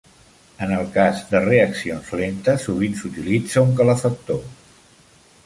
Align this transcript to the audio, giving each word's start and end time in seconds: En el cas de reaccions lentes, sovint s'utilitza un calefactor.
En 0.67 0.71
el 0.77 0.87
cas 0.95 1.19
de 1.33 1.41
reaccions 1.43 2.09
lentes, 2.21 2.65
sovint 2.69 2.99
s'utilitza 3.03 3.65
un 3.67 3.77
calefactor. 3.83 4.43